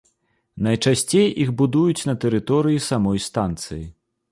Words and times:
Найчасцей 0.67 1.27
іх 1.45 1.51
будуюць 1.59 2.07
на 2.11 2.17
тэрыторыі 2.25 2.83
самой 2.89 3.23
станцыі. 3.29 3.81